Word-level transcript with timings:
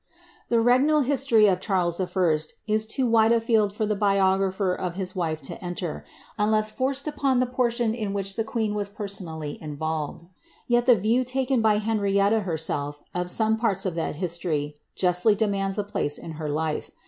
The 0.49 0.57
regnal 0.59 1.01
history 1.05 1.45
of 1.45 1.61
Charles 1.61 2.01
I. 2.01 2.07
is 2.65 2.87
too 2.87 3.05
wide 3.07 3.31
a 3.31 3.39
field 3.39 3.71
for 3.71 3.85
the 3.85 3.95
biographer 3.95 4.73
of 4.73 4.95
his 4.95 5.15
wife 5.15 5.41
to 5.43 5.63
enter, 5.63 6.03
unless 6.39 6.71
forced 6.71 7.07
upon 7.07 7.39
the' 7.39 7.45
portion 7.45 7.93
in 7.93 8.11
which 8.11 8.35
tlie 8.35 8.47
queen 8.47 8.73
was 8.73 8.89
personally 8.89 9.59
involved. 9.61 10.25
Yet 10.67 10.87
the 10.87 10.95
view 10.95 11.23
taken 11.23 11.61
by 11.61 11.77
Henrietta 11.77 12.39
herself 12.39 13.03
of 13.13 13.29
some 13.29 13.57
parts 13.57 13.85
of 13.85 13.93
that 13.93 14.15
history 14.15 14.73
justly 14.95 15.35
demands 15.35 15.77
a 15.77 15.83
place 15.83 16.17
in 16.17 16.31
her 16.31 16.49
life. 16.49 16.89